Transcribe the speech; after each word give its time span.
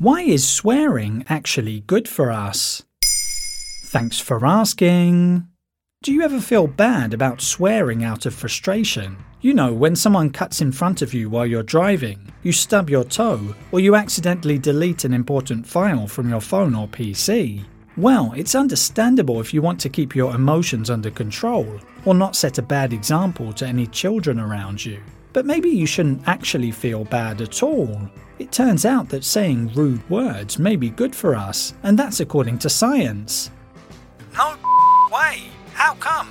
Why 0.00 0.22
is 0.22 0.48
swearing 0.48 1.26
actually 1.28 1.80
good 1.80 2.08
for 2.08 2.30
us? 2.30 2.84
Thanks 3.84 4.18
for 4.18 4.46
asking. 4.46 5.46
Do 6.02 6.10
you 6.10 6.22
ever 6.22 6.40
feel 6.40 6.66
bad 6.66 7.12
about 7.12 7.42
swearing 7.42 8.02
out 8.02 8.24
of 8.24 8.32
frustration? 8.32 9.18
You 9.42 9.52
know, 9.52 9.74
when 9.74 9.94
someone 9.94 10.30
cuts 10.30 10.62
in 10.62 10.72
front 10.72 11.02
of 11.02 11.12
you 11.12 11.28
while 11.28 11.44
you're 11.44 11.62
driving, 11.62 12.32
you 12.42 12.50
stub 12.50 12.88
your 12.88 13.04
toe, 13.04 13.54
or 13.72 13.80
you 13.80 13.94
accidentally 13.94 14.58
delete 14.58 15.04
an 15.04 15.12
important 15.12 15.66
file 15.66 16.06
from 16.06 16.30
your 16.30 16.40
phone 16.40 16.74
or 16.74 16.88
PC. 16.88 17.62
Well, 17.98 18.32
it's 18.34 18.54
understandable 18.54 19.38
if 19.38 19.52
you 19.52 19.60
want 19.60 19.80
to 19.80 19.90
keep 19.90 20.16
your 20.16 20.34
emotions 20.34 20.88
under 20.88 21.10
control, 21.10 21.78
or 22.06 22.14
not 22.14 22.36
set 22.36 22.56
a 22.56 22.62
bad 22.62 22.94
example 22.94 23.52
to 23.52 23.66
any 23.66 23.86
children 23.86 24.40
around 24.40 24.82
you. 24.82 25.02
But 25.32 25.46
maybe 25.46 25.70
you 25.70 25.86
shouldn't 25.86 26.26
actually 26.26 26.70
feel 26.70 27.04
bad 27.04 27.40
at 27.40 27.62
all. 27.62 28.00
It 28.38 28.52
turns 28.52 28.84
out 28.84 29.08
that 29.10 29.24
saying 29.24 29.72
rude 29.74 30.08
words 30.08 30.58
may 30.58 30.76
be 30.76 30.90
good 30.90 31.14
for 31.14 31.34
us, 31.34 31.74
and 31.82 31.98
that's 31.98 32.20
according 32.20 32.58
to 32.58 32.70
science. 32.70 33.50
No 34.34 34.56
way! 35.12 35.42
How 35.74 35.94
come? 35.94 36.28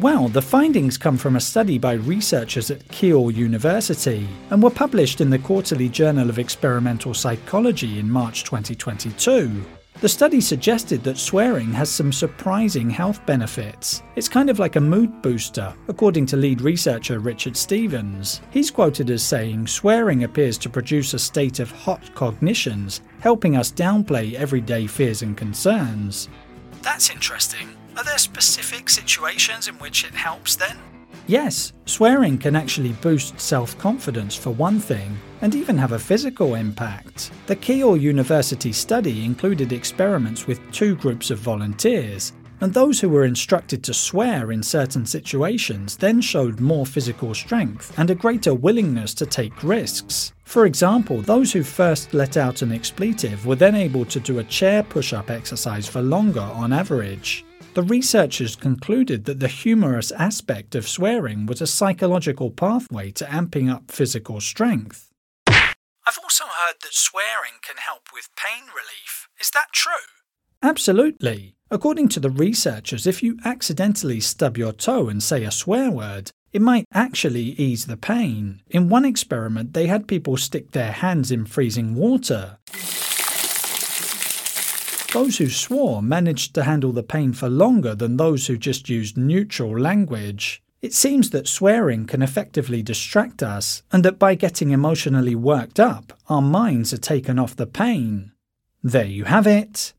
Well, 0.00 0.28
the 0.28 0.42
findings 0.42 0.96
come 0.96 1.18
from 1.18 1.36
a 1.36 1.40
study 1.40 1.78
by 1.78 1.94
researchers 1.94 2.70
at 2.70 2.88
Keele 2.88 3.30
University 3.30 4.26
and 4.50 4.62
were 4.62 4.70
published 4.70 5.20
in 5.20 5.30
the 5.30 5.38
Quarterly 5.38 5.88
Journal 5.88 6.30
of 6.30 6.38
Experimental 6.38 7.12
Psychology 7.12 7.98
in 7.98 8.10
March 8.10 8.44
2022. 8.44 9.64
The 10.02 10.08
study 10.08 10.40
suggested 10.40 11.04
that 11.04 11.16
swearing 11.16 11.72
has 11.74 11.88
some 11.88 12.12
surprising 12.12 12.90
health 12.90 13.24
benefits. 13.24 14.02
It's 14.16 14.28
kind 14.28 14.50
of 14.50 14.58
like 14.58 14.74
a 14.74 14.80
mood 14.80 15.22
booster, 15.22 15.72
according 15.86 16.26
to 16.26 16.36
lead 16.36 16.60
researcher 16.60 17.20
Richard 17.20 17.56
Stephens. 17.56 18.40
He's 18.50 18.68
quoted 18.68 19.10
as 19.10 19.22
saying 19.22 19.68
swearing 19.68 20.24
appears 20.24 20.58
to 20.58 20.68
produce 20.68 21.14
a 21.14 21.20
state 21.20 21.60
of 21.60 21.70
hot 21.70 22.12
cognitions, 22.16 23.02
helping 23.20 23.56
us 23.56 23.70
downplay 23.70 24.34
everyday 24.34 24.88
fears 24.88 25.22
and 25.22 25.36
concerns. 25.36 26.28
That's 26.82 27.08
interesting. 27.08 27.68
Are 27.96 28.02
there 28.02 28.18
specific 28.18 28.90
situations 28.90 29.68
in 29.68 29.76
which 29.76 30.02
it 30.04 30.14
helps 30.16 30.56
then? 30.56 30.78
Yes, 31.26 31.72
swearing 31.86 32.36
can 32.36 32.56
actually 32.56 32.92
boost 32.92 33.38
self 33.38 33.78
confidence 33.78 34.34
for 34.34 34.50
one 34.50 34.80
thing, 34.80 35.16
and 35.40 35.54
even 35.54 35.78
have 35.78 35.92
a 35.92 35.98
physical 35.98 36.54
impact. 36.56 37.30
The 37.46 37.56
Keele 37.56 37.96
University 37.96 38.72
study 38.72 39.24
included 39.24 39.72
experiments 39.72 40.46
with 40.46 40.60
two 40.72 40.96
groups 40.96 41.30
of 41.30 41.38
volunteers, 41.38 42.32
and 42.60 42.72
those 42.72 43.00
who 43.00 43.08
were 43.08 43.24
instructed 43.24 43.82
to 43.82 43.94
swear 43.94 44.52
in 44.52 44.62
certain 44.62 45.04
situations 45.04 45.96
then 45.96 46.20
showed 46.20 46.60
more 46.60 46.86
physical 46.86 47.34
strength 47.34 47.92
and 47.98 48.08
a 48.08 48.14
greater 48.14 48.54
willingness 48.54 49.14
to 49.14 49.26
take 49.26 49.64
risks. 49.64 50.32
For 50.44 50.66
example, 50.66 51.22
those 51.22 51.52
who 51.52 51.64
first 51.64 52.14
let 52.14 52.36
out 52.36 52.62
an 52.62 52.70
expletive 52.70 53.46
were 53.46 53.56
then 53.56 53.74
able 53.74 54.04
to 54.04 54.20
do 54.20 54.38
a 54.38 54.44
chair 54.44 54.82
push 54.84 55.12
up 55.12 55.30
exercise 55.30 55.88
for 55.88 56.02
longer 56.02 56.40
on 56.40 56.72
average. 56.72 57.44
The 57.74 57.82
researchers 57.82 58.54
concluded 58.54 59.24
that 59.24 59.40
the 59.40 59.48
humorous 59.48 60.12
aspect 60.12 60.74
of 60.74 60.86
swearing 60.86 61.46
was 61.46 61.62
a 61.62 61.66
psychological 61.66 62.50
pathway 62.50 63.10
to 63.12 63.24
amping 63.24 63.72
up 63.72 63.90
physical 63.90 64.42
strength. 64.42 65.10
I've 65.46 66.18
also 66.22 66.44
heard 66.44 66.74
that 66.82 66.92
swearing 66.92 67.60
can 67.62 67.76
help 67.78 68.08
with 68.12 68.28
pain 68.36 68.64
relief. 68.64 69.28
Is 69.40 69.50
that 69.52 69.68
true? 69.72 69.92
Absolutely. 70.62 71.54
According 71.70 72.08
to 72.08 72.20
the 72.20 72.28
researchers, 72.28 73.06
if 73.06 73.22
you 73.22 73.38
accidentally 73.42 74.20
stub 74.20 74.58
your 74.58 74.72
toe 74.72 75.08
and 75.08 75.22
say 75.22 75.42
a 75.42 75.50
swear 75.50 75.90
word, 75.90 76.30
it 76.52 76.60
might 76.60 76.84
actually 76.92 77.54
ease 77.58 77.86
the 77.86 77.96
pain. 77.96 78.60
In 78.68 78.90
one 78.90 79.06
experiment, 79.06 79.72
they 79.72 79.86
had 79.86 80.06
people 80.06 80.36
stick 80.36 80.72
their 80.72 80.92
hands 80.92 81.30
in 81.30 81.46
freezing 81.46 81.94
water. 81.94 82.58
Those 85.12 85.36
who 85.36 85.50
swore 85.50 86.02
managed 86.02 86.54
to 86.54 86.64
handle 86.64 86.90
the 86.90 87.02
pain 87.02 87.34
for 87.34 87.50
longer 87.50 87.94
than 87.94 88.16
those 88.16 88.46
who 88.46 88.56
just 88.56 88.88
used 88.88 89.18
neutral 89.18 89.78
language. 89.78 90.62
It 90.80 90.94
seems 90.94 91.30
that 91.30 91.46
swearing 91.46 92.06
can 92.06 92.22
effectively 92.22 92.82
distract 92.82 93.42
us, 93.42 93.82
and 93.92 94.04
that 94.06 94.18
by 94.18 94.34
getting 94.34 94.70
emotionally 94.70 95.34
worked 95.34 95.78
up, 95.78 96.14
our 96.30 96.40
minds 96.40 96.94
are 96.94 96.98
taken 96.98 97.38
off 97.38 97.54
the 97.54 97.66
pain. 97.66 98.32
There 98.82 99.04
you 99.04 99.24
have 99.24 99.46
it. 99.46 99.92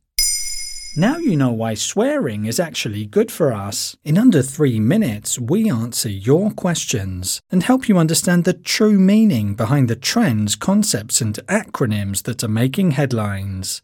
Now 0.97 1.17
you 1.17 1.37
know 1.37 1.51
why 1.51 1.75
swearing 1.75 2.45
is 2.45 2.59
actually 2.59 3.05
good 3.05 3.31
for 3.31 3.53
us. 3.53 3.95
In 4.03 4.17
under 4.17 4.41
three 4.41 4.79
minutes, 4.79 5.39
we 5.39 5.69
answer 5.69 6.09
your 6.09 6.49
questions 6.49 7.39
and 7.51 7.61
help 7.61 7.87
you 7.87 7.99
understand 7.99 8.45
the 8.45 8.53
true 8.53 8.99
meaning 8.99 9.53
behind 9.53 9.89
the 9.89 9.95
trends, 9.95 10.55
concepts, 10.55 11.21
and 11.21 11.35
acronyms 11.47 12.23
that 12.23 12.43
are 12.43 12.47
making 12.47 12.91
headlines. 12.91 13.83